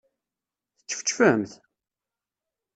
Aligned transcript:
Teččefčfemt? 0.77 1.51